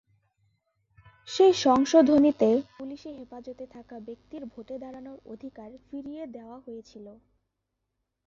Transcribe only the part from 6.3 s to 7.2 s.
দেওয়া হয়েছিল।